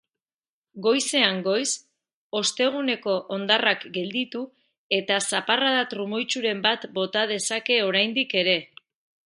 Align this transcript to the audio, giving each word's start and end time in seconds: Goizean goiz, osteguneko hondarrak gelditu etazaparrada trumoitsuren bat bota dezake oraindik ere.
Goizean 0.85 1.35
goiz, 1.47 1.67
osteguneko 2.39 3.13
hondarrak 3.35 3.85
gelditu 3.99 4.43
etazaparrada 5.01 5.87
trumoitsuren 5.93 6.65
bat 6.67 6.91
bota 6.99 7.27
dezake 7.35 7.81
oraindik 7.93 8.39
ere. 8.45 8.61